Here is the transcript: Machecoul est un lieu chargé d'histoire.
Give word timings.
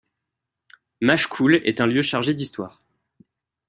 Machecoul 1.01 1.61
est 1.63 1.79
un 1.79 1.85
lieu 1.85 2.01
chargé 2.01 2.33
d'histoire. 2.33 2.81